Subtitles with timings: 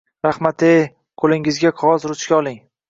[0.27, 0.81] Rahmat-ey,
[1.23, 2.63] qo`lingizga qog`oz ruchka oling